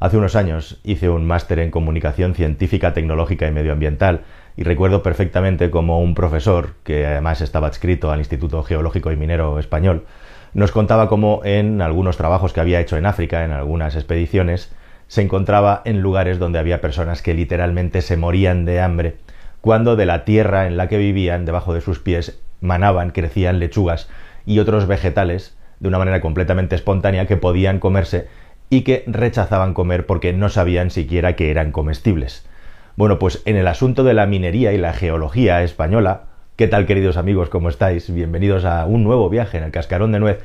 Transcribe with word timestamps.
Hace 0.00 0.16
unos 0.16 0.34
años 0.34 0.80
hice 0.82 1.10
un 1.10 1.26
máster 1.26 1.58
en 1.58 1.70
comunicación 1.70 2.34
científica, 2.34 2.94
tecnológica 2.94 3.46
y 3.46 3.52
medioambiental 3.52 4.22
y 4.56 4.62
recuerdo 4.62 5.02
perfectamente 5.02 5.70
como 5.70 6.00
un 6.00 6.14
profesor, 6.14 6.70
que 6.84 7.06
además 7.06 7.42
estaba 7.42 7.66
adscrito 7.66 8.10
al 8.10 8.20
Instituto 8.20 8.62
Geológico 8.62 9.12
y 9.12 9.16
Minero 9.16 9.58
Español, 9.58 10.06
nos 10.54 10.72
contaba 10.72 11.06
cómo 11.10 11.42
en 11.44 11.82
algunos 11.82 12.16
trabajos 12.16 12.54
que 12.54 12.60
había 12.60 12.80
hecho 12.80 12.96
en 12.96 13.04
África, 13.04 13.44
en 13.44 13.50
algunas 13.50 13.94
expediciones, 13.94 14.72
se 15.06 15.20
encontraba 15.20 15.82
en 15.84 16.00
lugares 16.00 16.38
donde 16.38 16.58
había 16.58 16.80
personas 16.80 17.20
que 17.20 17.34
literalmente 17.34 18.00
se 18.00 18.16
morían 18.16 18.64
de 18.64 18.80
hambre, 18.80 19.18
cuando 19.60 19.96
de 19.96 20.06
la 20.06 20.24
tierra 20.24 20.66
en 20.66 20.78
la 20.78 20.88
que 20.88 20.96
vivían, 20.96 21.44
debajo 21.44 21.74
de 21.74 21.82
sus 21.82 21.98
pies, 21.98 22.40
manaban, 22.62 23.10
crecían 23.10 23.58
lechugas 23.58 24.08
y 24.46 24.60
otros 24.60 24.86
vegetales 24.86 25.58
de 25.78 25.88
una 25.88 25.98
manera 25.98 26.22
completamente 26.22 26.74
espontánea 26.74 27.26
que 27.26 27.36
podían 27.36 27.80
comerse 27.80 28.28
y 28.70 28.82
que 28.82 29.02
rechazaban 29.06 29.74
comer 29.74 30.06
porque 30.06 30.32
no 30.32 30.48
sabían 30.48 30.90
siquiera 30.90 31.34
que 31.34 31.50
eran 31.50 31.72
comestibles. 31.72 32.46
Bueno, 32.96 33.18
pues 33.18 33.42
en 33.44 33.56
el 33.56 33.66
asunto 33.66 34.04
de 34.04 34.14
la 34.14 34.26
minería 34.26 34.72
y 34.72 34.78
la 34.78 34.92
geología 34.92 35.62
española, 35.62 36.22
¿qué 36.56 36.68
tal 36.68 36.86
queridos 36.86 37.16
amigos? 37.16 37.48
¿Cómo 37.48 37.68
estáis? 37.68 38.12
Bienvenidos 38.14 38.64
a 38.64 38.86
un 38.86 39.02
nuevo 39.02 39.28
viaje 39.28 39.58
en 39.58 39.64
el 39.64 39.72
Cascarón 39.72 40.12
de 40.12 40.20
Nuez. 40.20 40.38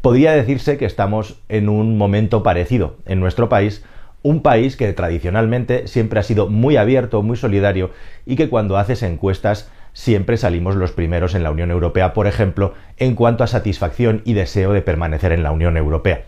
Podría 0.00 0.32
decirse 0.32 0.78
que 0.78 0.84
estamos 0.84 1.40
en 1.48 1.68
un 1.68 1.98
momento 1.98 2.42
parecido 2.42 2.96
en 3.04 3.18
nuestro 3.18 3.48
país, 3.48 3.84
un 4.22 4.42
país 4.42 4.76
que 4.76 4.92
tradicionalmente 4.92 5.88
siempre 5.88 6.20
ha 6.20 6.22
sido 6.22 6.48
muy 6.48 6.76
abierto, 6.76 7.22
muy 7.22 7.36
solidario 7.36 7.90
y 8.24 8.36
que 8.36 8.48
cuando 8.48 8.76
haces 8.76 9.02
encuestas 9.02 9.70
siempre 9.92 10.36
salimos 10.36 10.76
los 10.76 10.92
primeros 10.92 11.34
en 11.34 11.42
la 11.42 11.50
Unión 11.50 11.72
Europea, 11.72 12.12
por 12.14 12.28
ejemplo, 12.28 12.74
en 12.96 13.16
cuanto 13.16 13.42
a 13.42 13.48
satisfacción 13.48 14.22
y 14.24 14.34
deseo 14.34 14.72
de 14.72 14.82
permanecer 14.82 15.32
en 15.32 15.42
la 15.42 15.50
Unión 15.50 15.76
Europea. 15.76 16.22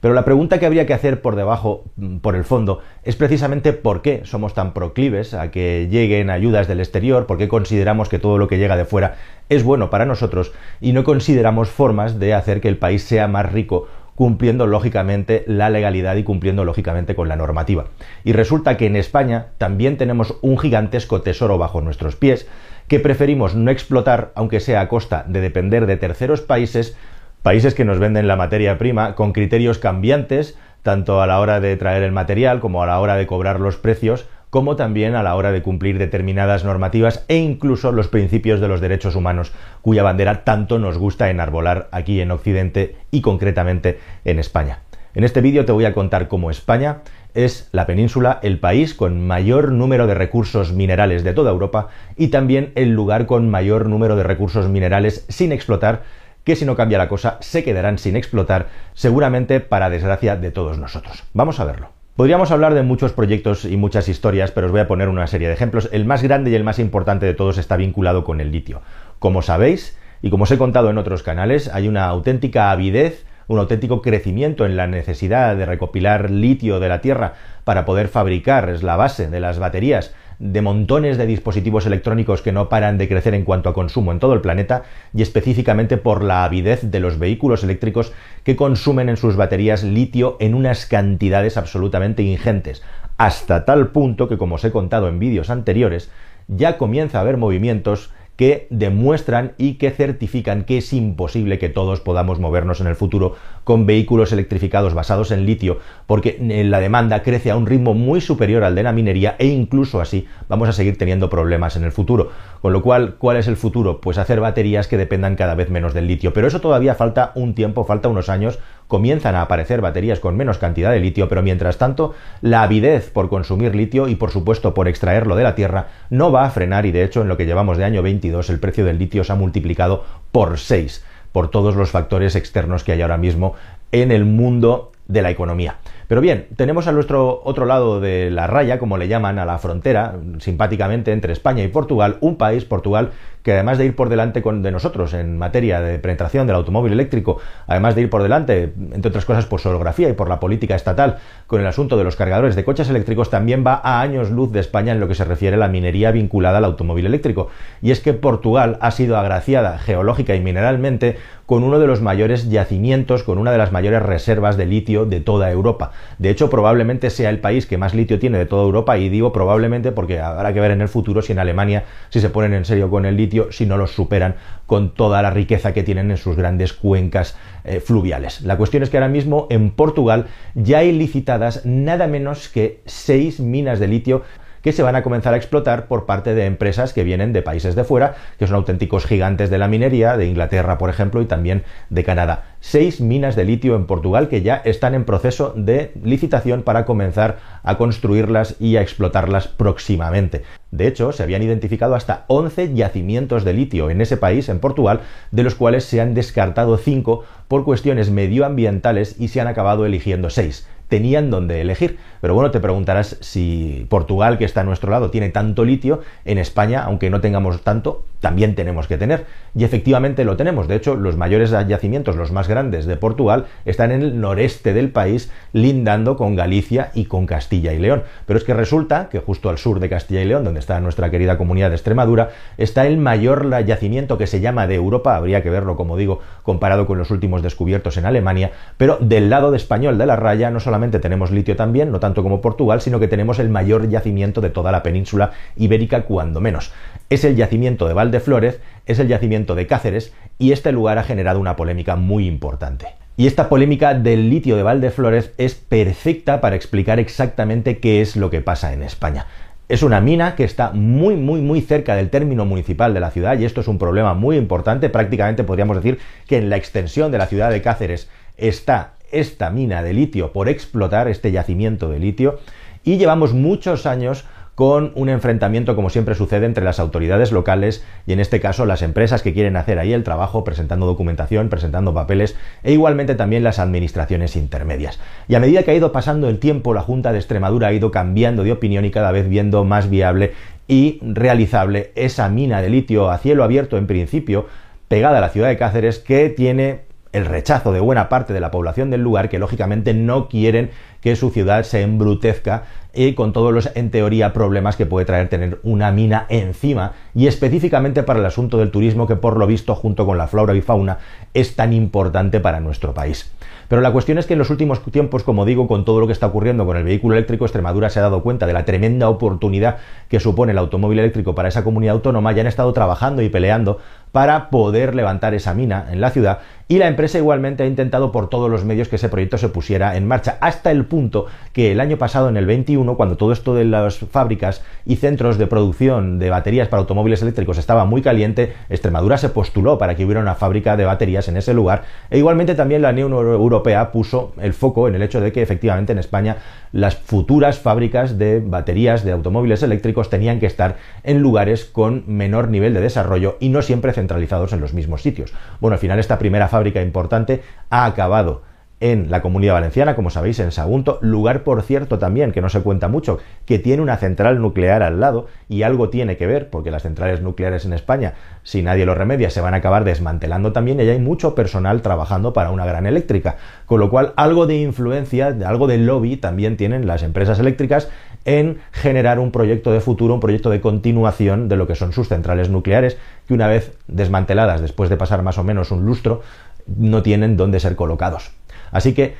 Pero 0.00 0.14
la 0.14 0.24
pregunta 0.24 0.58
que 0.58 0.66
habría 0.66 0.86
que 0.86 0.94
hacer 0.94 1.20
por 1.20 1.36
debajo, 1.36 1.84
mm, 1.96 2.18
por 2.18 2.34
el 2.34 2.44
fondo, 2.44 2.80
es 3.02 3.16
precisamente 3.16 3.72
por 3.72 4.02
qué 4.02 4.22
somos 4.24 4.54
tan 4.54 4.72
proclives 4.72 5.34
a 5.34 5.50
que 5.50 5.88
lleguen 5.90 6.30
ayudas 6.30 6.68
del 6.68 6.80
exterior, 6.80 7.26
por 7.26 7.38
qué 7.38 7.48
consideramos 7.48 8.08
que 8.08 8.18
todo 8.18 8.38
lo 8.38 8.48
que 8.48 8.58
llega 8.58 8.76
de 8.76 8.84
fuera 8.84 9.16
es 9.48 9.62
bueno 9.62 9.90
para 9.90 10.06
nosotros 10.06 10.52
y 10.80 10.92
no 10.92 11.04
consideramos 11.04 11.68
formas 11.68 12.18
de 12.18 12.34
hacer 12.34 12.60
que 12.60 12.68
el 12.68 12.78
país 12.78 13.02
sea 13.02 13.28
más 13.28 13.52
rico 13.52 13.88
cumpliendo 14.14 14.66
lógicamente 14.66 15.44
la 15.46 15.70
legalidad 15.70 16.16
y 16.16 16.24
cumpliendo 16.24 16.66
lógicamente 16.66 17.14
con 17.14 17.28
la 17.28 17.36
normativa. 17.36 17.86
Y 18.22 18.32
resulta 18.32 18.76
que 18.76 18.84
en 18.84 18.96
España 18.96 19.46
también 19.56 19.96
tenemos 19.96 20.36
un 20.42 20.58
gigantesco 20.58 21.22
tesoro 21.22 21.56
bajo 21.56 21.80
nuestros 21.80 22.16
pies 22.16 22.46
que 22.86 23.00
preferimos 23.00 23.54
no 23.54 23.70
explotar, 23.70 24.32
aunque 24.34 24.60
sea 24.60 24.82
a 24.82 24.88
costa 24.88 25.24
de 25.26 25.40
depender 25.40 25.86
de 25.86 25.96
terceros 25.96 26.42
países, 26.42 26.98
Países 27.42 27.72
que 27.72 27.86
nos 27.86 27.98
venden 27.98 28.28
la 28.28 28.36
materia 28.36 28.76
prima 28.76 29.14
con 29.14 29.32
criterios 29.32 29.78
cambiantes, 29.78 30.58
tanto 30.82 31.22
a 31.22 31.26
la 31.26 31.40
hora 31.40 31.58
de 31.58 31.74
traer 31.78 32.02
el 32.02 32.12
material 32.12 32.60
como 32.60 32.82
a 32.82 32.86
la 32.86 33.00
hora 33.00 33.16
de 33.16 33.26
cobrar 33.26 33.60
los 33.60 33.78
precios, 33.78 34.28
como 34.50 34.76
también 34.76 35.14
a 35.14 35.22
la 35.22 35.34
hora 35.34 35.50
de 35.50 35.62
cumplir 35.62 35.96
determinadas 35.96 36.64
normativas 36.64 37.24
e 37.28 37.36
incluso 37.36 37.92
los 37.92 38.08
principios 38.08 38.60
de 38.60 38.68
los 38.68 38.82
derechos 38.82 39.16
humanos, 39.16 39.52
cuya 39.80 40.02
bandera 40.02 40.44
tanto 40.44 40.78
nos 40.78 40.98
gusta 40.98 41.30
enarbolar 41.30 41.88
aquí 41.92 42.20
en 42.20 42.30
Occidente 42.30 42.96
y 43.10 43.22
concretamente 43.22 44.00
en 44.26 44.38
España. 44.38 44.80
En 45.14 45.24
este 45.24 45.40
vídeo 45.40 45.64
te 45.64 45.72
voy 45.72 45.86
a 45.86 45.94
contar 45.94 46.28
cómo 46.28 46.50
España 46.50 46.98
es 47.34 47.68
la 47.72 47.86
península 47.86 48.38
el 48.42 48.60
país 48.60 48.94
con 48.94 49.26
mayor 49.26 49.72
número 49.72 50.06
de 50.06 50.14
recursos 50.14 50.72
minerales 50.72 51.24
de 51.24 51.32
toda 51.32 51.50
Europa 51.50 51.88
y 52.16 52.28
también 52.28 52.72
el 52.74 52.90
lugar 52.90 53.26
con 53.26 53.48
mayor 53.48 53.86
número 53.86 54.14
de 54.14 54.24
recursos 54.24 54.68
minerales 54.68 55.24
sin 55.28 55.52
explotar 55.52 56.02
que 56.44 56.56
si 56.56 56.64
no 56.64 56.76
cambia 56.76 56.98
la 56.98 57.08
cosa 57.08 57.38
se 57.40 57.64
quedarán 57.64 57.98
sin 57.98 58.16
explotar, 58.16 58.68
seguramente 58.94 59.60
para 59.60 59.90
desgracia 59.90 60.36
de 60.36 60.50
todos 60.50 60.78
nosotros. 60.78 61.24
Vamos 61.32 61.60
a 61.60 61.64
verlo. 61.64 61.90
Podríamos 62.16 62.50
hablar 62.50 62.74
de 62.74 62.82
muchos 62.82 63.12
proyectos 63.12 63.64
y 63.64 63.76
muchas 63.76 64.08
historias, 64.08 64.50
pero 64.50 64.66
os 64.66 64.72
voy 64.72 64.80
a 64.80 64.88
poner 64.88 65.08
una 65.08 65.26
serie 65.26 65.48
de 65.48 65.54
ejemplos. 65.54 65.88
El 65.92 66.04
más 66.04 66.22
grande 66.22 66.50
y 66.50 66.54
el 66.54 66.64
más 66.64 66.78
importante 66.78 67.26
de 67.26 67.34
todos 67.34 67.56
está 67.56 67.76
vinculado 67.76 68.24
con 68.24 68.40
el 68.40 68.52
litio. 68.52 68.82
Como 69.18 69.42
sabéis, 69.42 69.96
y 70.20 70.28
como 70.28 70.44
os 70.44 70.50
he 70.50 70.58
contado 70.58 70.90
en 70.90 70.98
otros 70.98 71.22
canales, 71.22 71.70
hay 71.72 71.88
una 71.88 72.04
auténtica 72.04 72.70
avidez 72.70 73.24
un 73.50 73.58
auténtico 73.58 74.00
crecimiento 74.00 74.64
en 74.64 74.76
la 74.76 74.86
necesidad 74.86 75.56
de 75.56 75.66
recopilar 75.66 76.30
litio 76.30 76.78
de 76.78 76.88
la 76.88 77.00
Tierra 77.00 77.34
para 77.64 77.84
poder 77.84 78.06
fabricar, 78.06 78.70
es 78.70 78.84
la 78.84 78.94
base 78.94 79.28
de 79.28 79.40
las 79.40 79.58
baterías 79.58 80.14
de 80.40 80.62
montones 80.62 81.18
de 81.18 81.26
dispositivos 81.26 81.84
electrónicos 81.84 82.40
que 82.40 82.50
no 82.50 82.70
paran 82.70 82.96
de 82.96 83.08
crecer 83.08 83.34
en 83.34 83.44
cuanto 83.44 83.68
a 83.68 83.74
consumo 83.74 84.10
en 84.10 84.18
todo 84.18 84.32
el 84.32 84.40
planeta 84.40 84.84
y 85.14 85.20
específicamente 85.20 85.98
por 85.98 86.24
la 86.24 86.44
avidez 86.44 86.90
de 86.90 86.98
los 86.98 87.18
vehículos 87.18 87.62
eléctricos 87.62 88.12
que 88.42 88.56
consumen 88.56 89.10
en 89.10 89.18
sus 89.18 89.36
baterías 89.36 89.84
litio 89.84 90.38
en 90.40 90.54
unas 90.54 90.86
cantidades 90.86 91.58
absolutamente 91.58 92.22
ingentes, 92.22 92.82
hasta 93.18 93.66
tal 93.66 93.88
punto 93.88 94.28
que, 94.28 94.38
como 94.38 94.54
os 94.54 94.64
he 94.64 94.70
contado 94.70 95.08
en 95.08 95.18
vídeos 95.18 95.50
anteriores, 95.50 96.10
ya 96.48 96.78
comienza 96.78 97.18
a 97.18 97.20
haber 97.20 97.36
movimientos 97.36 98.10
que 98.40 98.66
demuestran 98.70 99.52
y 99.58 99.74
que 99.74 99.90
certifican 99.90 100.64
que 100.64 100.78
es 100.78 100.94
imposible 100.94 101.58
que 101.58 101.68
todos 101.68 102.00
podamos 102.00 102.40
movernos 102.40 102.80
en 102.80 102.86
el 102.86 102.96
futuro 102.96 103.36
con 103.64 103.86
vehículos 103.86 104.32
electrificados 104.32 104.94
basados 104.94 105.30
en 105.30 105.46
litio, 105.46 105.78
porque 106.06 106.38
la 106.40 106.80
demanda 106.80 107.22
crece 107.22 107.50
a 107.50 107.56
un 107.56 107.66
ritmo 107.66 107.94
muy 107.94 108.20
superior 108.20 108.64
al 108.64 108.74
de 108.74 108.82
la 108.82 108.92
minería 108.92 109.36
e 109.38 109.46
incluso 109.46 110.00
así 110.00 110.26
vamos 110.48 110.68
a 110.68 110.72
seguir 110.72 110.98
teniendo 110.98 111.30
problemas 111.30 111.76
en 111.76 111.84
el 111.84 111.92
futuro. 111.92 112.30
Con 112.60 112.72
lo 112.72 112.82
cual, 112.82 113.16
¿cuál 113.16 113.36
es 113.36 113.48
el 113.48 113.56
futuro? 113.56 114.00
Pues 114.00 114.18
hacer 114.18 114.40
baterías 114.40 114.86
que 114.86 114.98
dependan 114.98 115.36
cada 115.36 115.54
vez 115.54 115.70
menos 115.70 115.94
del 115.94 116.06
litio. 116.06 116.32
Pero 116.32 116.46
eso 116.46 116.60
todavía 116.60 116.94
falta 116.94 117.32
un 117.34 117.54
tiempo, 117.54 117.84
falta 117.84 118.08
unos 118.08 118.28
años, 118.28 118.58
comienzan 118.86 119.36
a 119.36 119.42
aparecer 119.42 119.80
baterías 119.80 120.20
con 120.20 120.36
menos 120.36 120.58
cantidad 120.58 120.90
de 120.90 121.00
litio, 121.00 121.28
pero 121.28 121.42
mientras 121.42 121.78
tanto 121.78 122.14
la 122.42 122.62
avidez 122.62 123.10
por 123.10 123.28
consumir 123.28 123.74
litio 123.74 124.08
y 124.08 124.16
por 124.16 124.30
supuesto 124.30 124.74
por 124.74 124.88
extraerlo 124.88 125.36
de 125.36 125.44
la 125.44 125.54
Tierra 125.54 125.88
no 126.10 126.32
va 126.32 126.44
a 126.44 126.50
frenar 126.50 126.86
y 126.86 126.92
de 126.92 127.04
hecho 127.04 127.22
en 127.22 127.28
lo 127.28 127.36
que 127.36 127.46
llevamos 127.46 127.78
de 127.78 127.84
año 127.84 128.02
22 128.02 128.50
el 128.50 128.58
precio 128.58 128.84
del 128.84 128.98
litio 128.98 129.22
se 129.22 129.32
ha 129.32 129.36
multiplicado 129.36 130.04
por 130.32 130.58
6 130.58 131.04
por 131.32 131.50
todos 131.50 131.76
los 131.76 131.90
factores 131.90 132.36
externos 132.36 132.84
que 132.84 132.92
hay 132.92 133.02
ahora 133.02 133.18
mismo 133.18 133.54
en 133.92 134.12
el 134.12 134.24
mundo 134.24 134.92
de 135.08 135.22
la 135.22 135.30
economía. 135.30 135.76
Pero 136.10 136.22
bien, 136.22 136.48
tenemos 136.56 136.88
a 136.88 136.92
nuestro 136.92 137.40
otro 137.44 137.66
lado 137.66 138.00
de 138.00 138.32
la 138.32 138.48
raya, 138.48 138.80
como 138.80 138.98
le 138.98 139.06
llaman, 139.06 139.38
a 139.38 139.44
la 139.44 139.58
frontera, 139.58 140.16
simpáticamente, 140.40 141.12
entre 141.12 141.32
España 141.32 141.62
y 141.62 141.68
Portugal, 141.68 142.16
un 142.20 142.34
país, 142.34 142.64
Portugal, 142.64 143.12
que 143.44 143.52
además 143.52 143.78
de 143.78 143.86
ir 143.86 143.94
por 143.94 144.08
delante 144.08 144.42
de 144.44 144.70
nosotros 144.72 145.14
en 145.14 145.38
materia 145.38 145.80
de 145.80 146.00
penetración 146.00 146.48
del 146.48 146.56
automóvil 146.56 146.92
eléctrico, 146.92 147.38
además 147.68 147.94
de 147.94 148.02
ir 148.02 148.10
por 148.10 148.24
delante, 148.24 148.74
entre 148.92 149.08
otras 149.08 149.24
cosas, 149.24 149.46
por 149.46 149.60
su 149.60 149.70
y 149.70 150.12
por 150.12 150.28
la 150.28 150.40
política 150.40 150.74
estatal 150.74 151.18
con 151.46 151.60
el 151.60 151.66
asunto 151.68 151.96
de 151.96 152.02
los 152.02 152.16
cargadores 152.16 152.56
de 152.56 152.64
coches 152.64 152.90
eléctricos, 152.90 153.30
también 153.30 153.64
va 153.64 153.80
a 153.82 154.00
años 154.00 154.30
luz 154.30 154.50
de 154.50 154.58
España 154.58 154.92
en 154.92 154.98
lo 154.98 155.06
que 155.06 155.14
se 155.14 155.24
refiere 155.24 155.54
a 155.54 155.60
la 155.60 155.68
minería 155.68 156.10
vinculada 156.10 156.58
al 156.58 156.64
automóvil 156.64 157.06
eléctrico. 157.06 157.50
Y 157.82 157.92
es 157.92 158.00
que 158.00 158.14
Portugal 158.14 158.78
ha 158.80 158.90
sido 158.90 159.16
agraciada 159.16 159.78
geológica 159.78 160.34
y 160.34 160.40
mineralmente 160.40 161.18
con 161.46 161.64
uno 161.64 161.80
de 161.80 161.86
los 161.88 162.00
mayores 162.00 162.48
yacimientos, 162.48 163.24
con 163.24 163.38
una 163.38 163.50
de 163.50 163.58
las 163.58 163.72
mayores 163.72 164.02
reservas 164.02 164.56
de 164.56 164.66
litio 164.66 165.04
de 165.04 165.20
toda 165.20 165.50
Europa. 165.50 165.90
De 166.18 166.30
hecho, 166.30 166.50
probablemente 166.50 167.10
sea 167.10 167.30
el 167.30 167.38
país 167.38 167.66
que 167.66 167.78
más 167.78 167.94
litio 167.94 168.18
tiene 168.18 168.38
de 168.38 168.46
toda 168.46 168.64
Europa 168.64 168.98
y 168.98 169.08
digo 169.08 169.32
probablemente 169.32 169.92
porque 169.92 170.20
habrá 170.20 170.52
que 170.52 170.60
ver 170.60 170.70
en 170.70 170.80
el 170.80 170.88
futuro 170.88 171.22
si 171.22 171.32
en 171.32 171.38
Alemania, 171.38 171.84
si 172.10 172.20
se 172.20 172.30
ponen 172.30 172.54
en 172.54 172.64
serio 172.64 172.90
con 172.90 173.06
el 173.06 173.16
litio, 173.16 173.52
si 173.52 173.66
no 173.66 173.76
los 173.76 173.92
superan 173.92 174.36
con 174.66 174.94
toda 174.94 175.22
la 175.22 175.30
riqueza 175.30 175.72
que 175.72 175.82
tienen 175.82 176.10
en 176.10 176.16
sus 176.16 176.36
grandes 176.36 176.72
cuencas 176.72 177.36
eh, 177.64 177.80
fluviales. 177.80 178.42
La 178.42 178.56
cuestión 178.56 178.82
es 178.82 178.90
que 178.90 178.96
ahora 178.96 179.08
mismo 179.08 179.46
en 179.50 179.70
Portugal 179.70 180.26
ya 180.54 180.78
hay 180.78 180.92
licitadas 180.92 181.64
nada 181.64 182.06
menos 182.06 182.48
que 182.48 182.80
seis 182.86 183.40
minas 183.40 183.80
de 183.80 183.88
litio 183.88 184.22
que 184.62 184.72
se 184.72 184.82
van 184.82 184.96
a 184.96 185.02
comenzar 185.02 185.34
a 185.34 185.36
explotar 185.36 185.86
por 185.86 186.06
parte 186.06 186.34
de 186.34 186.46
empresas 186.46 186.92
que 186.92 187.04
vienen 187.04 187.32
de 187.32 187.42
países 187.42 187.74
de 187.74 187.84
fuera, 187.84 188.14
que 188.38 188.46
son 188.46 188.56
auténticos 188.56 189.06
gigantes 189.06 189.50
de 189.50 189.58
la 189.58 189.68
minería, 189.68 190.16
de 190.16 190.26
Inglaterra, 190.26 190.78
por 190.78 190.90
ejemplo, 190.90 191.22
y 191.22 191.26
también 191.26 191.64
de 191.88 192.04
Canadá. 192.04 192.44
Seis 192.60 193.00
minas 193.00 193.36
de 193.36 193.44
litio 193.44 193.74
en 193.74 193.86
Portugal 193.86 194.28
que 194.28 194.42
ya 194.42 194.56
están 194.56 194.94
en 194.94 195.04
proceso 195.04 195.54
de 195.56 195.92
licitación 196.02 196.62
para 196.62 196.84
comenzar 196.84 197.38
a 197.62 197.78
construirlas 197.78 198.56
y 198.60 198.76
a 198.76 198.82
explotarlas 198.82 199.48
próximamente. 199.48 200.42
De 200.70 200.86
hecho, 200.86 201.12
se 201.12 201.22
habían 201.22 201.42
identificado 201.42 201.94
hasta 201.94 202.24
11 202.28 202.74
yacimientos 202.74 203.44
de 203.44 203.54
litio 203.54 203.90
en 203.90 204.00
ese 204.00 204.16
país, 204.16 204.48
en 204.48 204.60
Portugal, 204.60 205.00
de 205.30 205.42
los 205.42 205.54
cuales 205.54 205.84
se 205.84 206.00
han 206.00 206.14
descartado 206.14 206.76
5 206.76 207.24
por 207.48 207.64
cuestiones 207.64 208.10
medioambientales 208.10 209.18
y 209.18 209.28
se 209.28 209.40
han 209.40 209.48
acabado 209.48 209.86
eligiendo 209.86 210.30
6 210.30 210.66
tenían 210.90 211.30
donde 211.30 211.62
elegir. 211.62 211.98
Pero 212.20 212.34
bueno, 212.34 212.50
te 212.50 212.60
preguntarás 212.60 213.16
si 213.20 213.86
Portugal, 213.88 214.36
que 214.36 214.44
está 214.44 214.60
a 214.60 214.64
nuestro 214.64 214.90
lado, 214.90 215.10
tiene 215.10 215.30
tanto 215.30 215.64
litio, 215.64 216.00
en 216.26 216.36
España, 216.36 216.82
aunque 216.82 217.08
no 217.08 217.22
tengamos 217.22 217.62
tanto, 217.62 218.04
también 218.20 218.54
tenemos 218.54 218.86
que 218.86 218.98
tener. 218.98 219.24
Y 219.54 219.64
efectivamente 219.64 220.24
lo 220.24 220.36
tenemos. 220.36 220.68
De 220.68 220.76
hecho, 220.76 220.94
los 220.94 221.16
mayores 221.16 221.50
yacimientos, 221.66 222.16
los 222.16 222.32
más 222.32 222.48
grandes 222.48 222.84
de 222.84 222.96
Portugal, 222.96 223.46
están 223.64 223.90
en 223.92 224.02
el 224.02 224.20
noreste 224.20 224.74
del 224.74 224.90
país, 224.90 225.32
lindando 225.54 226.18
con 226.18 226.36
Galicia 226.36 226.90
y 226.92 227.06
con 227.06 227.24
Castilla 227.24 227.72
y 227.72 227.78
León. 227.78 228.02
Pero 228.26 228.38
es 228.38 228.44
que 228.44 228.52
resulta 228.52 229.08
que 229.08 229.20
justo 229.20 229.48
al 229.48 229.56
sur 229.56 229.80
de 229.80 229.88
Castilla 229.88 230.20
y 230.20 230.26
León, 230.26 230.44
donde 230.44 230.60
está 230.60 230.78
nuestra 230.80 231.10
querida 231.10 231.38
comunidad 231.38 231.70
de 231.70 231.76
Extremadura, 231.76 232.30
está 232.58 232.86
el 232.86 232.98
mayor 232.98 233.48
yacimiento 233.64 234.18
que 234.18 234.26
se 234.26 234.40
llama 234.40 234.66
de 234.66 234.74
Europa, 234.74 235.16
habría 235.16 235.42
que 235.42 235.48
verlo, 235.48 235.76
como 235.76 235.96
digo, 235.96 236.20
comparado 236.42 236.86
con 236.86 236.98
los 236.98 237.10
últimos 237.10 237.42
descubiertos 237.42 237.96
en 237.96 238.04
Alemania, 238.04 238.50
pero 238.76 238.98
del 239.00 239.30
lado 239.30 239.50
de 239.50 239.56
español 239.56 239.96
de 239.96 240.06
la 240.06 240.16
raya 240.16 240.50
no 240.50 240.60
solamente 240.60 240.79
tenemos 240.88 241.30
litio 241.30 241.56
también, 241.56 241.92
no 241.92 242.00
tanto 242.00 242.22
como 242.22 242.40
Portugal, 242.40 242.80
sino 242.80 242.98
que 242.98 243.08
tenemos 243.08 243.38
el 243.38 243.50
mayor 243.50 243.88
yacimiento 243.88 244.40
de 244.40 244.50
toda 244.50 244.72
la 244.72 244.82
península 244.82 245.32
ibérica, 245.56 246.04
cuando 246.04 246.40
menos. 246.40 246.72
Es 247.10 247.24
el 247.24 247.36
yacimiento 247.36 247.86
de 247.86 247.94
Valdeflórez, 247.94 248.60
es 248.86 248.98
el 248.98 249.08
yacimiento 249.08 249.54
de 249.54 249.66
Cáceres, 249.66 250.14
y 250.38 250.52
este 250.52 250.72
lugar 250.72 250.98
ha 250.98 251.04
generado 251.04 251.38
una 251.38 251.56
polémica 251.56 251.96
muy 251.96 252.26
importante. 252.26 252.86
Y 253.16 253.26
esta 253.26 253.50
polémica 253.50 253.92
del 253.92 254.30
litio 254.30 254.56
de 254.56 254.62
Valdeflórez 254.62 255.34
es 255.36 255.54
perfecta 255.54 256.40
para 256.40 256.56
explicar 256.56 256.98
exactamente 256.98 257.78
qué 257.78 258.00
es 258.00 258.16
lo 258.16 258.30
que 258.30 258.40
pasa 258.40 258.72
en 258.72 258.82
España. 258.82 259.26
Es 259.68 259.82
una 259.82 260.00
mina 260.00 260.34
que 260.34 260.42
está 260.42 260.72
muy, 260.72 261.16
muy, 261.16 261.40
muy 261.40 261.60
cerca 261.60 261.94
del 261.94 262.10
término 262.10 262.44
municipal 262.44 262.92
de 262.92 262.98
la 262.98 263.10
ciudad 263.10 263.38
y 263.38 263.44
esto 263.44 263.60
es 263.60 263.68
un 263.68 263.78
problema 263.78 264.14
muy 264.14 264.36
importante. 264.36 264.88
Prácticamente 264.88 265.44
podríamos 265.44 265.76
decir 265.76 265.98
que 266.26 266.38
en 266.38 266.50
la 266.50 266.56
extensión 266.56 267.12
de 267.12 267.18
la 267.18 267.26
ciudad 267.26 267.50
de 267.50 267.62
Cáceres 267.62 268.08
está 268.36 268.94
esta 269.12 269.50
mina 269.50 269.82
de 269.82 269.92
litio 269.92 270.32
por 270.32 270.48
explotar, 270.48 271.08
este 271.08 271.32
yacimiento 271.32 271.90
de 271.90 271.98
litio, 271.98 272.38
y 272.84 272.96
llevamos 272.96 273.34
muchos 273.34 273.86
años 273.86 274.24
con 274.60 274.92
un 274.94 275.08
enfrentamiento, 275.08 275.74
como 275.74 275.88
siempre 275.88 276.14
sucede, 276.14 276.44
entre 276.44 276.64
las 276.64 276.80
autoridades 276.80 277.32
locales 277.32 277.82
y 278.06 278.12
en 278.12 278.20
este 278.20 278.40
caso 278.40 278.66
las 278.66 278.82
empresas 278.82 279.22
que 279.22 279.32
quieren 279.32 279.56
hacer 279.56 279.78
ahí 279.78 279.94
el 279.94 280.04
trabajo, 280.04 280.44
presentando 280.44 280.84
documentación, 280.84 281.48
presentando 281.48 281.94
papeles, 281.94 282.36
e 282.62 282.72
igualmente 282.72 283.14
también 283.14 283.42
las 283.42 283.58
administraciones 283.58 284.36
intermedias. 284.36 285.00
Y 285.28 285.34
a 285.34 285.40
medida 285.40 285.62
que 285.62 285.70
ha 285.70 285.74
ido 285.74 285.92
pasando 285.92 286.28
el 286.28 286.38
tiempo, 286.38 286.74
la 286.74 286.82
Junta 286.82 287.10
de 287.10 287.18
Extremadura 287.18 287.68
ha 287.68 287.72
ido 287.72 287.90
cambiando 287.90 288.44
de 288.44 288.52
opinión 288.52 288.84
y 288.84 288.90
cada 288.90 289.12
vez 289.12 289.30
viendo 289.30 289.64
más 289.64 289.88
viable 289.88 290.34
y 290.68 290.98
realizable 291.02 291.92
esa 291.94 292.28
mina 292.28 292.60
de 292.60 292.68
litio 292.68 293.10
a 293.10 293.16
cielo 293.16 293.44
abierto 293.44 293.78
en 293.78 293.86
principio, 293.86 294.46
pegada 294.88 295.18
a 295.18 295.22
la 295.22 295.30
ciudad 295.30 295.48
de 295.48 295.56
Cáceres, 295.56 296.00
que 296.00 296.28
tiene 296.28 296.89
el 297.12 297.26
rechazo 297.26 297.72
de 297.72 297.80
buena 297.80 298.08
parte 298.08 298.32
de 298.32 298.40
la 298.40 298.50
población 298.50 298.90
del 298.90 299.02
lugar 299.02 299.28
que 299.28 299.38
lógicamente 299.38 299.94
no 299.94 300.28
quieren 300.28 300.70
que 301.00 301.16
su 301.16 301.30
ciudad 301.30 301.64
se 301.64 301.82
embrutezca 301.82 302.64
y 302.94 303.14
con 303.14 303.32
todos 303.32 303.52
los, 303.52 303.70
en 303.74 303.90
teoría, 303.90 304.32
problemas 304.32 304.76
que 304.76 304.86
puede 304.86 305.06
traer 305.06 305.28
tener 305.28 305.60
una 305.62 305.92
mina 305.92 306.26
encima. 306.28 306.92
Y 307.14 307.26
específicamente 307.26 308.02
para 308.02 308.20
el 308.20 308.26
asunto 308.26 308.58
del 308.58 308.70
turismo 308.70 309.06
que 309.06 309.16
por 309.16 309.36
lo 309.36 309.46
visto 309.46 309.74
junto 309.74 310.06
con 310.06 310.18
la 310.18 310.26
flora 310.26 310.54
y 310.54 310.60
fauna 310.60 310.98
es 311.34 311.56
tan 311.56 311.72
importante 311.72 312.40
para 312.40 312.60
nuestro 312.60 312.94
país. 312.94 313.30
Pero 313.70 313.82
la 313.82 313.92
cuestión 313.92 314.18
es 314.18 314.26
que 314.26 314.32
en 314.32 314.40
los 314.40 314.50
últimos 314.50 314.82
tiempos, 314.82 315.22
como 315.22 315.44
digo, 315.44 315.68
con 315.68 315.84
todo 315.84 316.00
lo 316.00 316.08
que 316.08 316.12
está 316.12 316.26
ocurriendo 316.26 316.66
con 316.66 316.76
el 316.76 316.82
vehículo 316.82 317.14
eléctrico, 317.14 317.44
Extremadura 317.44 317.88
se 317.88 318.00
ha 318.00 318.02
dado 318.02 318.20
cuenta 318.20 318.48
de 318.48 318.52
la 318.52 318.64
tremenda 318.64 319.08
oportunidad 319.08 319.76
que 320.08 320.18
supone 320.18 320.50
el 320.50 320.58
automóvil 320.58 320.98
eléctrico 320.98 321.36
para 321.36 321.48
esa 321.48 321.62
comunidad 321.62 321.94
autónoma. 321.94 322.32
Y 322.32 322.40
han 322.40 322.48
estado 322.48 322.72
trabajando 322.72 323.22
y 323.22 323.28
peleando 323.28 323.78
para 324.10 324.50
poder 324.50 324.96
levantar 324.96 325.34
esa 325.34 325.54
mina 325.54 325.86
en 325.92 326.00
la 326.00 326.10
ciudad. 326.10 326.40
Y 326.66 326.78
la 326.78 326.88
empresa 326.88 327.18
igualmente 327.18 327.62
ha 327.62 327.66
intentado 327.66 328.10
por 328.10 328.28
todos 328.28 328.50
los 328.50 328.64
medios 328.64 328.88
que 328.88 328.96
ese 328.96 329.08
proyecto 329.08 329.38
se 329.38 329.48
pusiera 329.48 329.96
en 329.96 330.06
marcha 330.08 330.38
hasta 330.40 330.70
el 330.70 330.84
punto 330.84 331.26
que 331.52 331.72
el 331.72 331.80
año 331.80 331.96
pasado 331.96 332.28
en 332.28 332.36
el 332.36 332.46
21 332.46 332.79
cuando 332.96 333.16
todo 333.16 333.32
esto 333.32 333.54
de 333.54 333.64
las 333.64 333.98
fábricas 333.98 334.62
y 334.86 334.96
centros 334.96 335.38
de 335.38 335.46
producción 335.46 336.18
de 336.18 336.30
baterías 336.30 336.68
para 336.68 336.80
automóviles 336.80 337.22
eléctricos 337.22 337.58
estaba 337.58 337.84
muy 337.84 338.02
caliente 338.02 338.54
Extremadura 338.68 339.18
se 339.18 339.28
postuló 339.28 339.78
para 339.78 339.94
que 339.94 340.04
hubiera 340.04 340.20
una 340.20 340.34
fábrica 340.34 340.76
de 340.76 340.84
baterías 340.84 341.28
en 341.28 341.36
ese 341.36 341.54
lugar 341.54 341.84
e 342.10 342.18
igualmente 342.18 342.54
también 342.54 342.82
la 342.82 342.90
Unión 342.90 343.12
Europea 343.12 343.92
puso 343.92 344.32
el 344.40 344.54
foco 344.54 344.88
en 344.88 344.94
el 344.94 345.02
hecho 345.02 345.20
de 345.20 345.32
que 345.32 345.42
efectivamente 345.42 345.92
en 345.92 345.98
España 345.98 346.36
las 346.72 346.96
futuras 346.96 347.58
fábricas 347.58 348.18
de 348.18 348.40
baterías 348.40 349.04
de 349.04 349.12
automóviles 349.12 349.62
eléctricos 349.62 350.10
tenían 350.10 350.40
que 350.40 350.46
estar 350.46 350.76
en 351.02 351.20
lugares 351.20 351.64
con 351.64 352.04
menor 352.06 352.48
nivel 352.48 352.74
de 352.74 352.80
desarrollo 352.80 353.36
y 353.40 353.48
no 353.48 353.62
siempre 353.62 353.92
centralizados 353.92 354.52
en 354.52 354.60
los 354.60 354.74
mismos 354.74 355.02
sitios. 355.02 355.32
Bueno, 355.60 355.74
al 355.74 355.80
final 355.80 355.98
esta 355.98 356.18
primera 356.18 356.48
fábrica 356.48 356.82
importante 356.82 357.42
ha 357.70 357.84
acabado 357.84 358.42
en 358.80 359.10
la 359.10 359.20
Comunidad 359.20 359.54
Valenciana, 359.54 359.94
como 359.94 360.08
sabéis, 360.08 360.40
en 360.40 360.52
Sagunto, 360.52 360.98
lugar 361.02 361.44
por 361.44 361.62
cierto 361.62 361.98
también, 361.98 362.32
que 362.32 362.40
no 362.40 362.48
se 362.48 362.62
cuenta 362.62 362.88
mucho, 362.88 363.18
que 363.44 363.58
tiene 363.58 363.82
una 363.82 363.98
central 363.98 364.40
nuclear 364.40 364.82
al 364.82 365.00
lado 365.00 365.26
y 365.48 365.62
algo 365.62 365.90
tiene 365.90 366.16
que 366.16 366.26
ver, 366.26 366.48
porque 366.48 366.70
las 366.70 366.82
centrales 366.82 367.20
nucleares 367.20 367.66
en 367.66 367.74
España, 367.74 368.14
si 368.42 368.62
nadie 368.62 368.86
lo 368.86 368.94
remedia, 368.94 369.28
se 369.28 369.42
van 369.42 369.52
a 369.52 369.58
acabar 369.58 369.84
desmantelando 369.84 370.52
también 370.52 370.80
y 370.80 370.88
hay 370.88 370.98
mucho 370.98 371.34
personal 371.34 371.82
trabajando 371.82 372.32
para 372.32 372.50
una 372.50 372.64
gran 372.64 372.86
eléctrica, 372.86 373.36
con 373.66 373.80
lo 373.80 373.90
cual 373.90 374.14
algo 374.16 374.46
de 374.46 374.56
influencia, 374.56 375.36
algo 375.44 375.66
de 375.66 375.76
lobby 375.76 376.16
también 376.16 376.56
tienen 376.56 376.86
las 376.86 377.02
empresas 377.02 377.38
eléctricas 377.38 377.90
en 378.24 378.60
generar 378.72 379.18
un 379.18 379.30
proyecto 379.30 379.72
de 379.72 379.80
futuro, 379.80 380.14
un 380.14 380.20
proyecto 380.20 380.50
de 380.50 380.60
continuación 380.60 381.48
de 381.48 381.56
lo 381.56 381.66
que 381.66 381.74
son 381.74 381.92
sus 381.92 382.08
centrales 382.08 382.48
nucleares, 382.48 382.96
que 383.26 383.34
una 383.34 383.46
vez 383.46 383.76
desmanteladas, 383.88 384.60
después 384.62 384.88
de 384.88 384.96
pasar 384.96 385.22
más 385.22 385.38
o 385.38 385.44
menos 385.44 385.70
un 385.70 385.84
lustro, 385.84 386.22
no 386.66 387.02
tienen 387.02 387.36
dónde 387.36 387.60
ser 387.60 387.76
colocados. 387.76 388.32
Así 388.72 388.94
que 388.94 389.14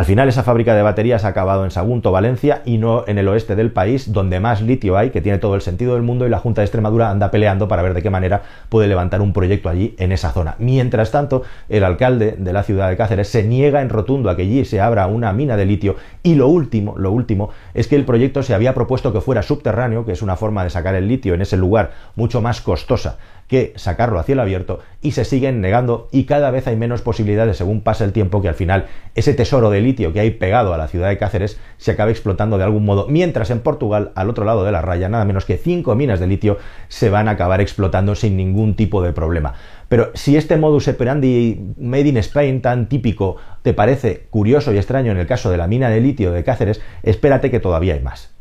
al 0.00 0.06
final 0.06 0.30
esa 0.30 0.44
fábrica 0.44 0.74
de 0.74 0.80
baterías 0.80 1.26
ha 1.26 1.28
acabado 1.28 1.62
en 1.62 1.70
Sagunto, 1.70 2.10
Valencia, 2.10 2.62
y 2.64 2.78
no 2.78 3.04
en 3.06 3.18
el 3.18 3.28
oeste 3.28 3.54
del 3.54 3.70
país, 3.70 4.14
donde 4.14 4.40
más 4.40 4.62
litio 4.62 4.96
hay, 4.96 5.10
que 5.10 5.20
tiene 5.20 5.36
todo 5.36 5.54
el 5.54 5.60
sentido 5.60 5.92
del 5.92 6.02
mundo, 6.02 6.26
y 6.26 6.30
la 6.30 6.38
Junta 6.38 6.62
de 6.62 6.64
Extremadura 6.64 7.10
anda 7.10 7.30
peleando 7.30 7.68
para 7.68 7.82
ver 7.82 7.92
de 7.92 8.00
qué 8.00 8.08
manera 8.08 8.40
puede 8.70 8.88
levantar 8.88 9.20
un 9.20 9.34
proyecto 9.34 9.68
allí 9.68 9.94
en 9.98 10.12
esa 10.12 10.32
zona. 10.32 10.54
Mientras 10.58 11.10
tanto, 11.10 11.42
el 11.68 11.84
alcalde 11.84 12.34
de 12.38 12.52
la 12.54 12.62
ciudad 12.62 12.88
de 12.88 12.96
Cáceres 12.96 13.28
se 13.28 13.42
niega 13.42 13.82
en 13.82 13.90
rotundo 13.90 14.30
a 14.30 14.36
que 14.36 14.42
allí 14.42 14.64
se 14.64 14.80
abra 14.80 15.06
una 15.06 15.34
mina 15.34 15.58
de 15.58 15.66
litio, 15.66 15.96
y 16.22 16.34
lo 16.34 16.48
último, 16.48 16.94
lo 16.96 17.12
último, 17.12 17.50
es 17.74 17.86
que 17.86 17.96
el 17.96 18.06
proyecto 18.06 18.42
se 18.42 18.54
había 18.54 18.72
propuesto 18.72 19.12
que 19.12 19.20
fuera 19.20 19.42
subterráneo, 19.42 20.06
que 20.06 20.12
es 20.12 20.22
una 20.22 20.36
forma 20.36 20.64
de 20.64 20.70
sacar 20.70 20.94
el 20.94 21.08
litio 21.08 21.34
en 21.34 21.42
ese 21.42 21.58
lugar 21.58 21.90
mucho 22.16 22.40
más 22.40 22.62
costosa 22.62 23.18
que 23.50 23.72
sacarlo 23.74 24.20
a 24.20 24.22
cielo 24.22 24.42
abierto 24.42 24.78
y 25.02 25.10
se 25.10 25.24
siguen 25.24 25.60
negando 25.60 26.08
y 26.12 26.22
cada 26.22 26.52
vez 26.52 26.68
hay 26.68 26.76
menos 26.76 27.02
posibilidades 27.02 27.56
según 27.56 27.80
pasa 27.80 28.04
el 28.04 28.12
tiempo 28.12 28.40
que 28.40 28.48
al 28.48 28.54
final 28.54 28.86
ese 29.16 29.34
tesoro 29.34 29.70
de 29.70 29.80
litio 29.80 30.12
que 30.12 30.20
hay 30.20 30.30
pegado 30.30 30.72
a 30.72 30.78
la 30.78 30.86
ciudad 30.86 31.08
de 31.08 31.18
Cáceres 31.18 31.58
se 31.76 31.90
acabe 31.90 32.12
explotando 32.12 32.58
de 32.58 32.64
algún 32.64 32.84
modo, 32.84 33.08
mientras 33.08 33.50
en 33.50 33.58
Portugal, 33.58 34.12
al 34.14 34.30
otro 34.30 34.44
lado 34.44 34.62
de 34.62 34.70
la 34.70 34.82
raya, 34.82 35.08
nada 35.08 35.24
menos 35.24 35.46
que 35.46 35.56
cinco 35.56 35.96
minas 35.96 36.20
de 36.20 36.28
litio 36.28 36.58
se 36.86 37.10
van 37.10 37.26
a 37.26 37.32
acabar 37.32 37.60
explotando 37.60 38.14
sin 38.14 38.36
ningún 38.36 38.76
tipo 38.76 39.02
de 39.02 39.12
problema. 39.12 39.54
Pero 39.88 40.12
si 40.14 40.36
este 40.36 40.56
modus 40.56 40.86
operandi 40.86 41.74
made 41.76 42.06
in 42.06 42.18
Spain 42.18 42.62
tan 42.62 42.88
típico 42.88 43.36
te 43.62 43.74
parece 43.74 44.28
curioso 44.30 44.72
y 44.72 44.78
extraño 44.78 45.10
en 45.10 45.18
el 45.18 45.26
caso 45.26 45.50
de 45.50 45.56
la 45.56 45.66
mina 45.66 45.90
de 45.90 46.00
litio 46.00 46.30
de 46.30 46.44
Cáceres, 46.44 46.80
espérate 47.02 47.50
que 47.50 47.58
todavía 47.58 47.94
hay 47.94 48.00
más. 48.00 48.39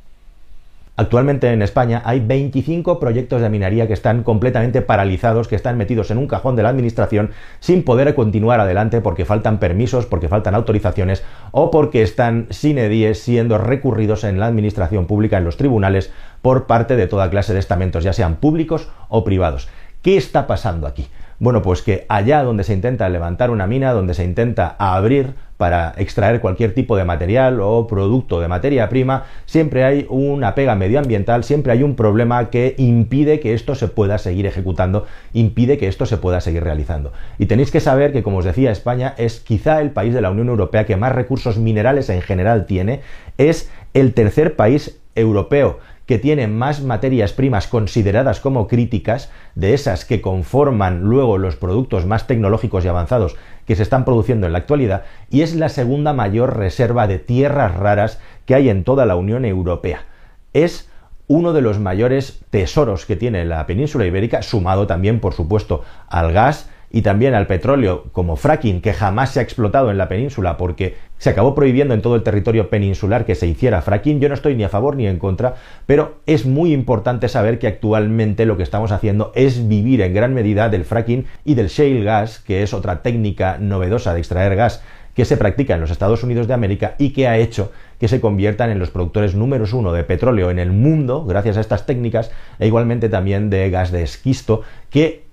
Actualmente 0.99 1.49
en 1.53 1.61
España 1.61 2.01
hay 2.03 2.19
25 2.19 2.99
proyectos 2.99 3.41
de 3.41 3.49
minería 3.49 3.87
que 3.87 3.93
están 3.93 4.21
completamente 4.21 4.81
paralizados, 4.81 5.47
que 5.47 5.55
están 5.55 5.77
metidos 5.77 6.11
en 6.11 6.17
un 6.17 6.27
cajón 6.27 6.57
de 6.57 6.63
la 6.63 6.67
administración 6.67 7.31
sin 7.61 7.85
poder 7.85 8.13
continuar 8.15 8.59
adelante 8.59 8.99
porque 8.99 9.23
faltan 9.23 9.59
permisos, 9.59 10.05
porque 10.05 10.27
faltan 10.27 10.55
autorizaciones 10.55 11.23
o 11.51 11.71
porque 11.71 12.01
están 12.01 12.47
sin 12.49 12.77
edie 12.77 13.15
siendo 13.15 13.57
recurridos 13.57 14.25
en 14.25 14.41
la 14.41 14.47
administración 14.47 15.05
pública, 15.05 15.37
en 15.37 15.45
los 15.45 15.55
tribunales, 15.55 16.11
por 16.41 16.67
parte 16.67 16.97
de 16.97 17.07
toda 17.07 17.29
clase 17.29 17.53
de 17.53 17.59
estamentos, 17.59 18.03
ya 18.03 18.11
sean 18.11 18.35
públicos 18.35 18.89
o 19.07 19.23
privados. 19.23 19.69
¿Qué 20.01 20.17
está 20.17 20.47
pasando 20.47 20.85
aquí? 20.85 21.07
Bueno, 21.39 21.61
pues 21.61 21.81
que 21.81 22.05
allá 22.09 22.43
donde 22.43 22.65
se 22.65 22.73
intenta 22.73 23.07
levantar 23.07 23.51
una 23.51 23.67
mina, 23.67 23.93
donde 23.93 24.13
se 24.13 24.25
intenta 24.25 24.75
abrir 24.77 25.35
para 25.59 25.93
extraer 25.97 26.39
cualquier 26.39 26.73
tipo 26.73 26.95
de 26.95 27.03
material 27.03 27.59
o 27.59 27.85
producto 27.85 28.39
de 28.39 28.47
materia 28.47 28.87
prima, 28.87 29.25
siempre 29.45 29.83
hay 29.83 30.05
una 30.07 30.55
pega 30.55 30.73
medioambiental, 30.75 31.43
siempre 31.43 31.73
hay 31.73 31.83
un 31.83 31.97
problema 31.97 32.49
que 32.49 32.75
impide 32.77 33.41
que 33.41 33.53
esto 33.53 33.75
se 33.75 33.89
pueda 33.89 34.19
seguir 34.19 34.45
ejecutando, 34.45 35.05
impide 35.33 35.77
que 35.77 35.89
esto 35.89 36.05
se 36.05 36.15
pueda 36.15 36.39
seguir 36.39 36.63
realizando. 36.63 37.11
Y 37.37 37.47
tenéis 37.47 37.71
que 37.71 37.81
saber 37.81 38.13
que, 38.13 38.23
como 38.23 38.37
os 38.37 38.45
decía, 38.45 38.71
España 38.71 39.15
es 39.17 39.41
quizá 39.41 39.81
el 39.81 39.91
país 39.91 40.13
de 40.13 40.21
la 40.21 40.31
Unión 40.31 40.47
Europea 40.47 40.85
que 40.85 40.95
más 40.95 41.11
recursos 41.11 41.57
minerales 41.57 42.09
en 42.09 42.21
general 42.21 42.65
tiene, 42.65 43.01
es 43.37 43.69
el 43.93 44.13
tercer 44.13 44.55
país 44.55 45.01
europeo 45.13 45.79
que 46.09 46.17
tiene 46.17 46.47
más 46.47 46.81
materias 46.81 47.33
primas 47.33 47.67
consideradas 47.67 48.39
como 48.39 48.67
críticas, 48.67 49.29
de 49.53 49.75
esas 49.75 50.05
que 50.05 50.21
conforman 50.21 51.01
luego 51.01 51.37
los 51.37 51.55
productos 51.55 52.07
más 52.07 52.25
tecnológicos 52.25 52.83
y 52.83 52.87
avanzados 52.87 53.35
que 53.67 53.75
se 53.75 53.83
están 53.83 54.05
produciendo 54.05 54.47
en 54.47 54.53
la 54.53 54.57
actualidad, 54.57 55.03
y 55.29 55.43
es 55.43 55.53
la 55.53 55.69
segunda 55.69 56.13
mayor 56.13 56.57
reserva 56.57 57.05
de 57.05 57.19
tierras 57.19 57.75
raras 57.75 58.19
que 58.47 58.55
hay 58.55 58.69
en 58.69 58.83
toda 58.83 59.05
la 59.05 59.17
Unión 59.17 59.45
Europea. 59.45 60.05
Es 60.51 60.89
uno 61.27 61.53
de 61.53 61.61
los 61.61 61.77
mayores 61.77 62.41
tesoros 62.49 63.05
que 63.05 63.15
tiene 63.15 63.45
la 63.45 63.67
península 63.67 64.07
ibérica, 64.07 64.41
sumado 64.41 64.87
también, 64.87 65.19
por 65.19 65.35
supuesto, 65.35 65.83
al 66.07 66.33
gas 66.33 66.71
y 66.89 67.03
también 67.03 67.35
al 67.35 67.45
petróleo 67.45 68.05
como 68.13 68.35
fracking, 68.35 68.81
que 68.81 68.93
jamás 68.93 69.33
se 69.33 69.41
ha 69.41 69.43
explotado 69.43 69.91
en 69.91 69.99
la 69.99 70.09
península 70.09 70.57
porque 70.57 70.97
se 71.19 71.29
acabó 71.29 71.53
prohibiendo 71.53 71.93
en 71.93 72.01
todo 72.01 72.15
el 72.15 72.23
territorio 72.23 72.69
peninsular 72.69 73.25
que 73.25 73.35
se 73.35 73.45
hiciera 73.45 73.83
fracking. 73.83 74.19
Yo 74.19 74.29
no 74.29 74.35
estoy 74.35 74.55
ni 74.55 74.63
a 74.63 74.69
favor 74.69 74.95
ni 74.95 75.05
en 75.05 75.19
contra, 75.19 75.55
pero 75.85 76.15
es 76.25 76.45
muy 76.45 76.73
importante 76.73 77.27
saber 77.27 77.59
que 77.59 77.67
actualmente 77.67 78.45
lo 78.45 78.57
que 78.57 78.63
estamos 78.63 78.91
haciendo 78.91 79.31
es 79.35 79.67
vivir 79.67 80.01
en 80.01 80.13
gran 80.13 80.33
medida 80.33 80.69
del 80.69 80.85
fracking 80.85 81.27
y 81.45 81.53
del 81.53 81.67
shale 81.67 82.03
gas, 82.03 82.39
que 82.39 82.63
es 82.63 82.73
otra 82.73 83.03
técnica 83.03 83.57
novedosa 83.59 84.13
de 84.13 84.19
extraer 84.19 84.55
gas 84.55 84.81
que 85.13 85.25
se 85.25 85.35
practica 85.35 85.75
en 85.75 85.81
los 85.81 85.91
Estados 85.91 86.23
Unidos 86.23 86.47
de 86.47 86.53
América 86.53 86.95
y 86.97 87.09
que 87.09 87.27
ha 87.27 87.37
hecho 87.37 87.73
que 87.99 88.07
se 88.07 88.21
conviertan 88.21 88.69
en 88.69 88.79
los 88.79 88.89
productores 88.89 89.35
números 89.35 89.73
uno 89.73 89.91
de 89.91 90.05
petróleo 90.05 90.49
en 90.49 90.59
el 90.59 90.71
mundo 90.71 91.25
gracias 91.25 91.57
a 91.57 91.61
estas 91.61 91.85
técnicas 91.85 92.31
e 92.57 92.67
igualmente 92.67 93.09
también 93.09 93.49
de 93.49 93.69
gas 93.69 93.91
de 93.91 94.03
esquisto 94.03 94.61
que 94.89 95.28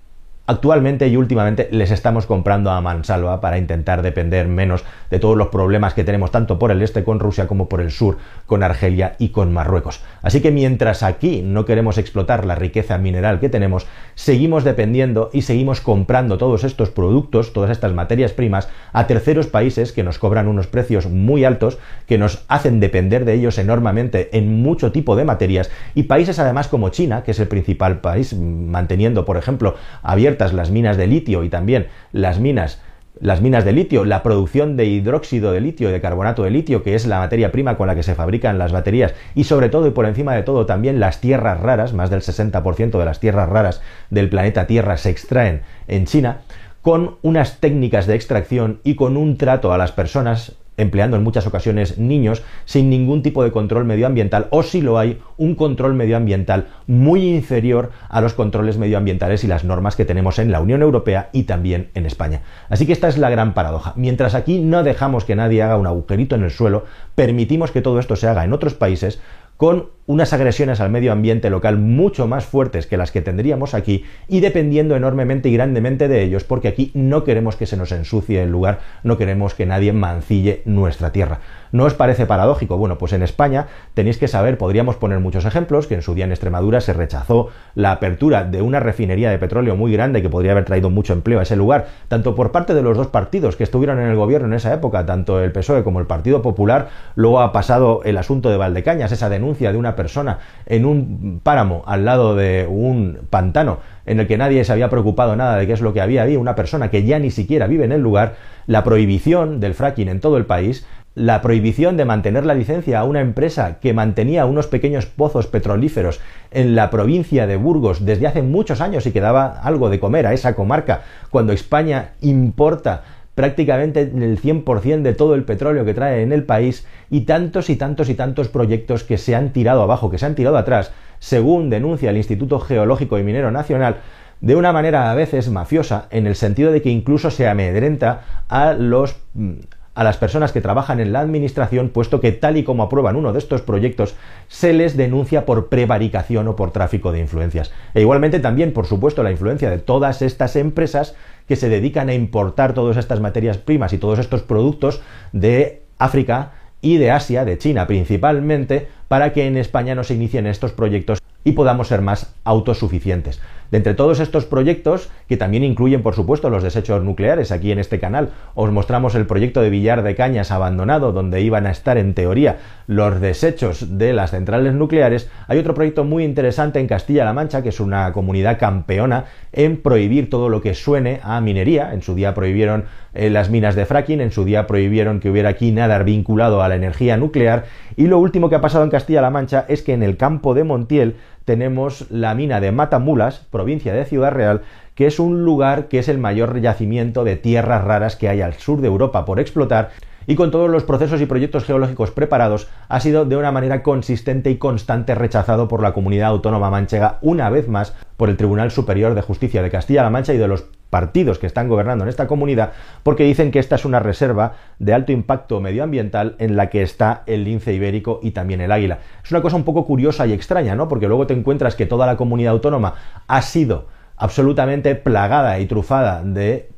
actualmente 0.47 1.09
y 1.09 1.17
últimamente 1.17 1.69
les 1.73 1.91
estamos 1.91 2.27
comprando 2.27 2.71
a 2.71 2.81
mansalva 2.81 3.41
para 3.41 3.59
intentar 3.59 4.03
depender 4.03 4.47
menos 4.49 4.85
de 5.11 5.19
todos 5.19 5.37
los 5.37 5.49
problemas 5.49 5.95
que 5.95 6.05
tenemos 6.05 6.31
tanto 6.31 6.59
por 6.59 6.71
el 6.71 6.83
este 6.83 7.05
con 7.05 7.21
Rusia 7.21 7.47
como 7.47 7.69
por 7.69 7.81
el 7.81 7.91
sur 7.91 8.19
con 8.47 8.63
Argelia 8.63 9.17
y 9.19 9.31
con 9.31 9.53
Marruecos. 9.53 10.03
Así 10.23 10.41
que 10.41 10.53
mientras 10.53 11.03
aquí 11.03 11.43
no 11.43 11.65
queremos 11.65 11.99
explotar 11.99 12.47
la 12.47 12.55
riqueza 12.55 12.99
mineral 12.99 13.41
que 13.41 13.49
tenemos, 13.49 13.87
seguimos 14.15 14.65
dependiendo 14.65 15.31
y 15.33 15.43
seguimos 15.43 15.81
comprando 15.81 16.39
todos 16.39 16.65
estos 16.65 16.91
productos, 16.91 17.53
todas 17.53 17.71
estas 17.71 17.93
materias 17.93 18.33
primas 18.33 18.69
a 18.93 19.07
terceros 19.07 19.49
países 19.49 19.93
que 19.93 20.05
nos 20.05 20.19
cobran 20.19 20.49
unos 20.49 20.67
precios 20.69 21.07
muy 21.07 21.45
altos, 21.45 21.79
que 22.07 22.19
nos 22.19 22.45
hacen 22.49 22.81
depender 22.81 23.25
de 23.25 23.35
ellos 23.35 23.59
enormemente 23.59 24.37
en 24.37 24.63
mucho 24.63 24.93
tipo 24.93 25.17
de 25.17 25.25
materias 25.25 25.71
y 25.95 26.05
países 26.05 26.39
además 26.39 26.69
como 26.69 26.91
China, 26.91 27.23
que 27.25 27.33
es 27.33 27.41
el 27.41 27.49
principal 27.49 28.01
país 28.01 28.35
manteniendo, 28.35 29.25
por 29.25 29.37
ejemplo, 29.37 29.75
abierto 30.03 30.36
las 30.39 30.71
minas 30.71 30.97
de 30.97 31.07
litio 31.07 31.43
y 31.45 31.49
también 31.49 31.87
las 32.13 32.39
minas 32.39 32.81
las 33.21 33.41
minas 33.41 33.65
de 33.65 33.73
litio, 33.73 34.05
la 34.05 34.23
producción 34.23 34.77
de 34.77 34.85
hidróxido 34.85 35.53
de 35.53 35.61
litio, 35.61 35.91
de 35.91 36.01
carbonato 36.01 36.43
de 36.43 36.51
litio, 36.51 36.83
que 36.83 36.95
es 36.95 37.07
la 37.07 37.19
materia 37.19 37.51
prima 37.51 37.77
con 37.77 37.87
la 37.87 37.95
que 37.95 38.03
se 38.03 38.15
fabrican 38.15 38.59
las 38.59 38.73
baterías, 38.73 39.15
y 39.35 39.45
sobre 39.45 39.69
todo 39.69 39.87
y 39.87 39.91
por 39.91 40.05
encima 40.05 40.35
de 40.35 40.43
todo 40.43 40.67
también 40.67 41.01
las 41.01 41.21
tierras 41.21 41.61
raras, 41.61 41.95
más 41.95 42.11
del 42.11 42.21
60% 42.21 42.99
de 42.99 43.05
las 43.05 43.21
tierras 43.21 43.49
raras 43.49 43.81
del 44.11 44.29
planeta 44.29 44.67
Tierra 44.67 44.97
se 44.99 45.11
extraen 45.11 45.63
en 45.89 46.05
China, 46.05 46.43
con 46.83 47.17
unas 47.23 47.59
técnicas 47.59 48.07
de 48.07 48.15
extracción 48.15 48.81
y 48.85 48.95
con 48.97 49.17
un 49.17 49.39
trato 49.39 49.73
a 49.73 49.79
las 49.79 49.93
personas 49.93 50.57
empleando 50.77 51.17
en 51.17 51.23
muchas 51.23 51.47
ocasiones 51.47 51.99
niños 51.99 52.43
sin 52.65 52.91
ningún 52.91 53.23
tipo 53.23 53.43
de 53.43 53.53
control 53.53 53.85
medioambiental 53.85 54.49
o 54.51 54.63
si 54.63 54.81
lo 54.81 54.99
hay, 54.99 55.21
un 55.37 55.55
control 55.55 55.95
medioambiental 55.95 56.67
muy 56.87 57.29
inferior 57.29 57.91
a 58.09 58.21
los 58.21 58.35
controles 58.35 58.79
medioambientales 58.79 59.45
y 59.45 59.47
las 59.47 59.65
normas 59.65 59.97
que 59.97 60.05
tenemos 60.05 60.39
en 60.39 60.53
la 60.53 60.61
Unión 60.61 60.83
Europea 60.83 61.31
y 61.33 61.45
también 61.45 61.91
en 61.95 62.07
España. 62.07 62.43
Así 62.69 62.87
que 62.87 62.93
esta 62.93 63.09
es 63.09 63.19
la 63.19 63.31
gran 63.31 63.55
paradoja. 63.55 63.93
Mientras 63.97 64.35
aquí 64.35 64.59
no 64.59 64.83
dejamos 64.83 65.25
que 65.25 65.37
nadie 65.37 65.63
haga 65.63 65.77
un 65.77 65.87
agujerito 65.87 66.35
en 66.35 66.45
el 66.45 66.51
suelo, 66.51 66.85
permitimos 67.15 67.71
que 67.71 67.83
todo 67.83 67.99
esto 67.99 68.17
se 68.17 68.29
haga 68.29 68.45
en 68.45 68.53
otros 68.53 68.75
países, 68.75 69.21
con 69.57 69.96
unas 70.07 70.33
agresiones 70.33 70.81
al 70.81 70.91
medio 70.91 71.13
ambiente 71.13 71.51
local 71.51 71.79
mucho 71.79 72.27
más 72.27 72.47
fuertes 72.47 72.87
que 72.87 72.97
las 72.97 73.11
que 73.11 73.23
tendríamos 73.23 73.75
aquí 73.75 74.05
y 74.29 74.41
dependiendo 74.41 74.97
enormemente 74.97 75.49
y 75.49 75.55
grandemente 75.55 76.09
de 76.09 76.23
ellos 76.23 76.45
porque 76.45 76.69
aquí 76.69 76.91
no 76.95 77.25
queremos 77.25 77.57
que 77.57 77.67
se 77.67 77.77
nos 77.77 77.93
ensucie 77.93 78.43
el 78.43 78.51
lugar, 78.51 78.81
no 79.03 79.19
queremos 79.19 79.55
que 79.55 79.67
nadie 79.67 79.93
mancille 79.93 80.63
nuestra 80.65 81.13
tierra. 81.13 81.41
¿No 81.73 81.85
os 81.85 81.95
parece 81.95 82.27
paradójico? 82.27 82.77
Bueno, 82.77 82.97
pues 82.97 83.13
en 83.13 83.23
España 83.23 83.67
tenéis 83.95 84.19
que 84.19 84.29
saber, 84.29 84.57
podríamos 84.57 84.97
poner 84.97 85.19
muchos 85.19 85.45
ejemplos, 85.45 85.87
que 85.87 85.95
en 85.95 86.03
su 86.03 86.15
día 86.15 86.25
en 86.25 86.31
Extremadura 86.31 86.81
se 86.81 86.93
rechazó 86.93 87.49
la 87.75 87.93
apertura 87.93 88.45
de 88.45 88.63
una 88.63 88.81
refinería 88.81 89.31
de 89.31 89.39
petróleo 89.39 89.77
muy 89.77 89.93
grande 89.93 90.23
que 90.23 90.31
podría 90.31 90.53
haber 90.53 90.65
traído 90.65 90.91
mucho 90.91 91.13
empleo 91.13 91.41
a 91.41 91.43
ese 91.43 91.57
lugar, 91.57 91.89
tanto 92.09 92.35
por 92.35 92.53
parte 92.53 92.75
de 92.75 92.83
los 92.83 92.97
dos 92.97 93.09
partidos 93.09 93.57
que 93.57 93.65
estuvieron 93.65 93.99
en 93.99 94.09
el 94.09 94.17
gobierno 94.17 94.47
en 94.49 94.55
esa 94.55 94.73
época, 94.73 95.05
tanto 95.05 95.41
el 95.43 95.53
PSOE 95.53 95.83
como 95.83 96.01
el 96.01 96.07
Partido 96.07 96.41
Popular, 96.41 96.89
luego 97.17 97.41
ha 97.41 97.53
pasado 97.53 98.03
el 98.05 98.17
asunto 98.17 98.49
de 98.49 98.57
Valdecañas, 98.57 99.13
esa 99.13 99.29
denuncia 99.29 99.73
de 99.73 99.79
una 99.79 99.96
persona 99.97 100.39
en 100.67 100.85
un 100.85 101.41
páramo 101.43 101.83
al 101.87 102.05
lado 102.05 102.37
de 102.37 102.67
un 102.69 103.21
pantano 103.31 103.79
en 104.05 104.21
el 104.21 104.27
que 104.27 104.39
nadie 104.39 104.65
se 104.65 104.73
había 104.73 104.89
preocupado 104.89 105.35
nada 105.37 105.57
de 105.57 105.67
qué 105.67 105.73
es 105.73 105.81
lo 105.81 105.93
que 105.93 106.01
había, 106.01 106.23
había 106.23 106.39
una 106.39 106.55
persona 106.55 106.91
que 106.91 107.05
ya 107.05 107.19
ni 107.19 107.31
siquiera 107.31 107.67
vive 107.67 107.85
en 107.85 107.93
el 107.93 108.01
lugar, 108.01 108.37
la 108.67 108.85
prohibición 108.85 109.61
del 109.61 109.75
fracking 109.75 110.09
en 110.09 110.21
todo 110.21 110.37
el 110.37 110.47
país, 110.47 110.87
la 111.17 111.41
prohibición 111.41 111.97
de 111.97 112.05
mantener 112.05 112.45
la 112.45 112.55
licencia 112.55 113.01
a 113.01 113.05
una 113.05 113.23
empresa 113.23 113.79
que 113.81 113.95
mantenía 113.95 114.45
unos 114.45 114.67
pequeños 114.67 115.07
pozos 115.07 115.47
petrolíferos 115.47 116.21
en 116.51 116.77
la 116.77 116.91
provincia 116.91 117.47
de 117.47 117.57
Burgos 117.57 118.05
desde 118.05 118.27
hace 118.27 118.43
muchos 118.43 118.83
años 118.83 119.07
y 119.07 119.13
que 119.13 119.21
daba 119.21 119.61
algo 119.63 119.89
de 119.89 119.99
comer 119.99 120.27
a 120.27 120.35
esa 120.35 120.55
comarca, 120.55 121.01
cuando 121.31 121.55
España 121.55 122.11
importa 122.21 123.03
prácticamente 123.37 124.01
el 124.01 124.41
100% 124.41 125.03
de 125.03 125.13
todo 125.13 125.35
el 125.35 125.45
petróleo 125.45 125.85
que 125.85 125.95
trae 125.95 126.23
en 126.23 126.33
el 126.33 126.43
país 126.43 126.87
y 127.11 127.21
tantos 127.21 127.69
y 127.71 127.77
tantos 127.77 128.09
y 128.09 128.15
tantos 128.15 128.49
proyectos 128.49 129.05
que 129.05 129.19
se 129.19 129.37
han 129.37 129.53
tirado 129.53 129.83
abajo, 129.83 130.11
que 130.11 130.19
se 130.19 130.25
han 130.25 130.35
tirado 130.35 130.57
atrás, 130.57 130.91
según 131.19 131.69
denuncia 131.69 132.11
el 132.11 132.17
Instituto 132.17 132.59
Geológico 132.59 133.19
y 133.19 133.23
Minero 133.23 133.51
Nacional, 133.51 133.99
de 134.41 134.57
una 134.57 134.73
manera 134.73 135.11
a 135.11 135.15
veces 135.15 135.51
mafiosa, 135.51 136.09
en 136.11 136.27
el 136.27 136.35
sentido 136.35 136.73
de 136.73 136.81
que 136.81 136.89
incluso 136.89 137.31
se 137.31 137.47
amedrenta 137.47 138.23
a 138.49 138.73
los 138.73 139.17
mm, 139.35 139.53
a 139.97 140.05
las 140.05 140.19
personas 140.19 140.53
que 140.53 140.61
trabajan 140.61 141.01
en 141.01 141.13
la 141.13 141.21
administración, 141.21 141.89
puesto 141.89 142.21
que 142.21 142.31
tal 142.31 142.59
y 142.59 142.65
como 142.65 142.83
aprueban 142.83 143.17
uno 143.17 143.33
de 143.33 143.39
estos 143.39 143.63
proyectos, 143.63 144.15
se 144.47 144.75
les 144.75 144.95
denuncia 144.95 145.47
por 145.47 145.69
prevaricación 145.69 146.47
o 146.49 146.55
por 146.55 146.71
tráfico 146.71 147.13
de 147.13 147.21
influencias. 147.21 147.73
E 147.95 148.03
igualmente 148.03 148.39
también, 148.39 148.75
por 148.75 148.87
supuesto, 148.87 149.23
la 149.23 149.31
influencia 149.31 149.71
de 149.71 149.79
todas 149.79 150.21
estas 150.21 150.55
empresas 150.55 151.17
que 151.49 151.57
se 151.57 151.71
dedican 151.71 152.11
a 152.11 152.15
importar 152.15 152.75
todas 152.75 152.99
estas 152.99 153.21
materias 153.21 153.57
primas 153.57 153.95
y 153.95 153.99
todos 153.99 154.19
estos 154.19 154.43
productos 154.43 155.01
de 155.33 155.83
África 155.99 156.53
y 156.83 156.99
de 156.99 157.11
Asia, 157.11 157.47
de 157.47 157.57
China 157.57 157.87
principalmente, 157.87 158.89
para 159.09 159.33
que 159.33 159.47
en 159.47 159.57
España 159.57 159.95
no 159.95 160.05
se 160.05 160.15
inicien 160.15 160.47
estos 160.47 160.73
proyectos 160.73 161.23
y 161.43 161.53
podamos 161.53 161.89
ser 161.89 162.03
más 162.03 162.35
autosuficientes. 162.45 163.41
De 163.71 163.79
entre 163.79 163.95
todos 163.95 164.21
estos 164.21 164.45
proyectos, 164.45 165.11
que 165.29 165.37
también 165.37 165.65
incluyen, 165.65 166.03
por 166.03 166.15
supuesto, 166.15 166.51
los 166.51 166.63
desechos 166.63 167.03
nucleares, 167.03 167.53
aquí 167.53 167.73
en 167.73 167.79
este 167.79 167.99
canal 167.99 168.31
os 168.55 168.71
mostramos 168.71 169.15
el 169.15 169.27
proyecto 169.27 169.61
de 169.61 169.71
Villar 169.71 170.03
de 170.03 170.15
Cañas 170.15 170.51
abandonado, 170.51 171.13
donde 171.13 171.41
iban 171.41 171.67
a 171.67 171.71
estar, 171.71 171.99
en 171.99 172.15
teoría, 172.15 172.59
los 172.87 173.21
desechos 173.21 173.99
de 173.99 174.13
las 174.13 174.31
centrales 174.31 174.75
nucleares. 174.75 175.31
Hay 175.49 175.59
otro 175.59 175.75
proyecto 175.75 176.05
muy 176.05 176.25
interesante 176.25 176.81
en 176.81 176.87
Castilla-La 176.87 177.33
Mancha, 177.33 177.63
que 177.63 177.71
es 177.71 177.81
una 177.81 178.13
comunidad 178.13 178.59
campeona 178.59 179.25
en 179.53 179.79
prohibir 179.83 180.31
todo 180.31 180.49
lo 180.49 180.61
que 180.61 180.75
suene 180.75 181.21
a 181.23 181.41
minería. 181.41 181.93
En 181.93 182.03
su 182.03 182.15
día 182.15 182.35
prohibieron 182.35 182.85
eh, 183.15 183.31
las 183.31 183.51
minas 183.51 183.75
de 183.75 183.87
fracking, 183.87 184.21
en 184.21 184.31
su 184.31 184.45
día 184.45 184.67
prohibieron 184.67 185.21
que 185.21 185.31
hubiera 185.31 185.49
aquí 185.49 185.73
nada 185.73 186.03
vinculado 186.03 186.63
a 186.63 186.69
la 186.69 186.77
energía 186.77 187.17
nuclear. 187.17 187.65
Y 187.97 188.09
lo 188.09 188.19
último 188.19 188.51
que 188.51 188.57
ha 188.57 188.61
pasado 188.61 188.85
en 188.85 188.91
Castilla-La 188.91 189.31
Mancha 189.31 189.65
es 189.69 189.83
que 189.83 189.95
en 189.95 190.03
el 190.03 190.19
campo 190.19 190.53
de 190.53 190.65
Montiel 190.65 191.17
tenemos 191.47 192.11
la 192.11 192.35
mina 192.35 192.61
de 192.61 192.71
Matamulas, 192.71 193.47
provincia 193.51 193.95
de 193.95 194.05
Ciudad 194.05 194.33
Real, 194.33 194.63
que 194.95 195.07
es 195.07 195.19
un 195.19 195.45
lugar 195.45 195.89
que 195.89 195.99
es 195.99 196.09
el 196.09 196.19
mayor 196.19 196.61
yacimiento 196.61 197.25
de 197.25 197.37
tierras 197.37 197.85
raras 197.85 198.17
que 198.17 198.29
hay 198.29 198.43
al 198.43 198.55
sur 198.55 198.83
de 198.83 198.89
Europa 198.89 199.25
por 199.25 199.41
explotar. 199.41 199.93
Y 200.27 200.35
con 200.35 200.51
todos 200.51 200.69
los 200.69 200.83
procesos 200.83 201.21
y 201.23 201.27
proyectos 201.27 201.65
geológicos 201.65 202.11
preparados, 202.11 202.69
ha 202.89 203.01
sido 203.01 203.25
de 203.25 203.37
una 203.37 203.53
manera 203.53 203.83
consistente 203.83 204.51
y 204.51 204.57
constante 204.57 205.15
rechazado 205.15 205.69
por 205.69 205.81
la 205.81 205.93
comunidad 205.93 206.29
autónoma 206.29 206.69
manchega 206.69 207.19
una 207.23 207.49
vez 207.49 207.69
más 207.69 207.95
por 208.17 208.29
el 208.29 208.37
Tribunal 208.37 208.71
Superior 208.71 209.15
de 209.15 209.23
Justicia 209.23 209.63
de 209.63 209.71
Castilla-La 209.71 210.11
Mancha 210.11 210.35
y 210.35 210.39
de 210.39 210.49
los 210.49 210.67
partidos 210.91 211.39
que 211.39 211.47
están 211.47 211.69
gobernando 211.69 212.05
en 212.05 212.09
esta 212.09 212.27
comunidad 212.27 212.73
porque 213.03 213.25
dicen 213.25 213.51
que 213.51 213.59
esta 213.59 213.75
es 213.75 213.85
una 213.85 213.99
reserva 213.99 214.55
de 214.79 214.95
alto 214.95 215.13
impacto 215.13 215.61
medioambiental 215.61 216.37
en 216.39 216.57
la 216.57 216.71
que 216.71 216.83
está 216.83 217.23
el 217.27 217.45
lince 217.45 217.73
ibérico 217.73 218.21
y 218.23 218.31
también 218.31 218.61
el 218.61 218.73
águila. 218.73 219.01
Es 219.25 219.31
una 219.31 219.43
cosa 219.43 219.57
un 219.57 219.65
poco 219.65 219.85
curiosa 219.85 220.27
y 220.27 220.33
extraña, 220.33 220.75
¿no? 220.75 220.89
Porque 220.89 221.09
luego 221.09 221.27
te 221.27 221.35
encuentras 221.35 221.75
que 221.75 221.87
toda 221.87 222.07
la 222.07 222.17
comunidad 222.17 222.53
autónoma 222.53 222.95
ha 223.27 223.43
sido 223.43 223.89
absolutamente 224.17 224.95
plagada 224.95 225.59
y 225.59 225.67
trufada 225.67 226.23
de 226.23 226.71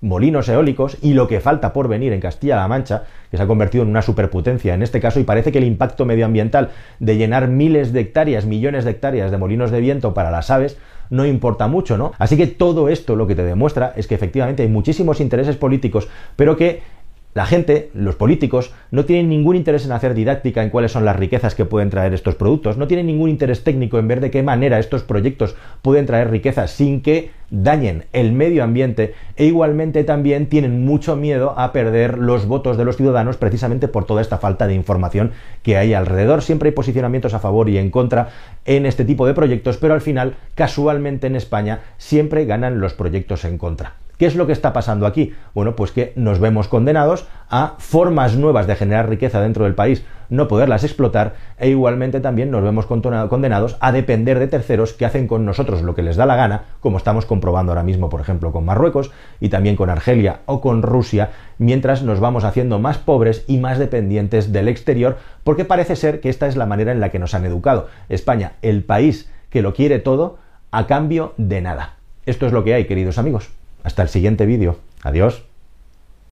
molinos 0.00 0.48
eólicos 0.48 0.96
y 1.02 1.14
lo 1.14 1.28
que 1.28 1.40
falta 1.40 1.72
por 1.72 1.88
venir 1.88 2.12
en 2.12 2.20
Castilla-La 2.20 2.68
Mancha, 2.68 3.04
que 3.30 3.36
se 3.36 3.42
ha 3.42 3.46
convertido 3.46 3.84
en 3.84 3.90
una 3.90 4.02
superpotencia 4.02 4.74
en 4.74 4.82
este 4.82 5.00
caso, 5.00 5.20
y 5.20 5.24
parece 5.24 5.52
que 5.52 5.58
el 5.58 5.64
impacto 5.64 6.04
medioambiental 6.04 6.70
de 6.98 7.16
llenar 7.16 7.48
miles 7.48 7.92
de 7.92 8.00
hectáreas, 8.00 8.46
millones 8.46 8.84
de 8.84 8.92
hectáreas 8.92 9.30
de 9.30 9.38
molinos 9.38 9.70
de 9.70 9.80
viento 9.80 10.14
para 10.14 10.30
las 10.30 10.50
aves, 10.50 10.78
no 11.10 11.26
importa 11.26 11.66
mucho, 11.66 11.98
¿no? 11.98 12.12
Así 12.18 12.36
que 12.36 12.46
todo 12.46 12.88
esto 12.88 13.16
lo 13.16 13.26
que 13.26 13.34
te 13.34 13.44
demuestra 13.44 13.92
es 13.96 14.06
que 14.06 14.14
efectivamente 14.14 14.62
hay 14.62 14.68
muchísimos 14.68 15.20
intereses 15.20 15.56
políticos, 15.56 16.08
pero 16.36 16.56
que 16.56 16.82
la 17.32 17.46
gente, 17.46 17.90
los 17.94 18.16
políticos, 18.16 18.72
no 18.90 19.04
tienen 19.04 19.28
ningún 19.28 19.54
interés 19.54 19.84
en 19.84 19.92
hacer 19.92 20.14
didáctica 20.14 20.62
en 20.62 20.70
cuáles 20.70 20.92
son 20.92 21.04
las 21.04 21.16
riquezas 21.16 21.54
que 21.54 21.64
pueden 21.64 21.88
traer 21.88 22.12
estos 22.12 22.34
productos, 22.34 22.76
no 22.76 22.88
tienen 22.88 23.06
ningún 23.06 23.30
interés 23.30 23.62
técnico 23.62 23.98
en 23.98 24.08
ver 24.08 24.20
de 24.20 24.30
qué 24.32 24.42
manera 24.42 24.78
estos 24.80 25.04
proyectos 25.04 25.54
pueden 25.80 26.06
traer 26.06 26.30
riquezas 26.30 26.72
sin 26.72 27.02
que 27.02 27.30
dañen 27.50 28.04
el 28.12 28.32
medio 28.32 28.64
ambiente 28.64 29.14
e 29.36 29.44
igualmente 29.44 30.04
también 30.04 30.46
tienen 30.46 30.84
mucho 30.84 31.16
miedo 31.16 31.54
a 31.56 31.72
perder 31.72 32.18
los 32.18 32.46
votos 32.46 32.76
de 32.76 32.84
los 32.84 32.96
ciudadanos 32.96 33.36
precisamente 33.36 33.88
por 33.88 34.06
toda 34.06 34.22
esta 34.22 34.38
falta 34.38 34.66
de 34.66 34.74
información 34.74 35.32
que 35.62 35.76
hay 35.76 35.94
alrededor. 35.94 36.42
Siempre 36.42 36.68
hay 36.68 36.74
posicionamientos 36.74 37.34
a 37.34 37.40
favor 37.40 37.68
y 37.68 37.78
en 37.78 37.90
contra 37.90 38.30
en 38.64 38.86
este 38.86 39.04
tipo 39.04 39.26
de 39.26 39.34
proyectos, 39.34 39.76
pero 39.76 39.94
al 39.94 40.00
final, 40.00 40.34
casualmente 40.54 41.26
en 41.26 41.36
España, 41.36 41.80
siempre 41.98 42.44
ganan 42.44 42.80
los 42.80 42.94
proyectos 42.94 43.44
en 43.44 43.58
contra. 43.58 43.94
¿Qué 44.20 44.26
es 44.26 44.36
lo 44.36 44.46
que 44.46 44.52
está 44.52 44.74
pasando 44.74 45.06
aquí? 45.06 45.32
Bueno, 45.54 45.74
pues 45.74 45.92
que 45.92 46.12
nos 46.14 46.40
vemos 46.40 46.68
condenados 46.68 47.26
a 47.48 47.76
formas 47.78 48.36
nuevas 48.36 48.66
de 48.66 48.76
generar 48.76 49.08
riqueza 49.08 49.40
dentro 49.40 49.64
del 49.64 49.74
país, 49.74 50.04
no 50.28 50.46
poderlas 50.46 50.84
explotar 50.84 51.36
e 51.56 51.70
igualmente 51.70 52.20
también 52.20 52.50
nos 52.50 52.62
vemos 52.62 52.84
condenados 52.84 53.78
a 53.80 53.92
depender 53.92 54.38
de 54.38 54.46
terceros 54.46 54.92
que 54.92 55.06
hacen 55.06 55.26
con 55.26 55.46
nosotros 55.46 55.80
lo 55.80 55.94
que 55.94 56.02
les 56.02 56.16
da 56.16 56.26
la 56.26 56.36
gana, 56.36 56.64
como 56.80 56.98
estamos 56.98 57.24
comprobando 57.24 57.72
ahora 57.72 57.82
mismo, 57.82 58.10
por 58.10 58.20
ejemplo, 58.20 58.52
con 58.52 58.66
Marruecos 58.66 59.10
y 59.40 59.48
también 59.48 59.74
con 59.74 59.88
Argelia 59.88 60.40
o 60.44 60.60
con 60.60 60.82
Rusia, 60.82 61.30
mientras 61.56 62.02
nos 62.02 62.20
vamos 62.20 62.44
haciendo 62.44 62.78
más 62.78 62.98
pobres 62.98 63.46
y 63.46 63.56
más 63.56 63.78
dependientes 63.78 64.52
del 64.52 64.68
exterior, 64.68 65.16
porque 65.44 65.64
parece 65.64 65.96
ser 65.96 66.20
que 66.20 66.28
esta 66.28 66.46
es 66.46 66.56
la 66.56 66.66
manera 66.66 66.92
en 66.92 67.00
la 67.00 67.08
que 67.08 67.18
nos 67.18 67.32
han 67.32 67.46
educado. 67.46 67.88
España, 68.10 68.52
el 68.60 68.84
país 68.84 69.32
que 69.48 69.62
lo 69.62 69.72
quiere 69.72 69.98
todo, 69.98 70.36
a 70.70 70.86
cambio 70.86 71.32
de 71.38 71.62
nada. 71.62 71.96
Esto 72.26 72.46
es 72.46 72.52
lo 72.52 72.64
que 72.64 72.74
hay, 72.74 72.84
queridos 72.84 73.16
amigos. 73.16 73.59
Hasta 73.82 74.02
el 74.02 74.08
siguiente 74.08 74.46
vídeo. 74.46 74.78
Adiós. 75.02 75.49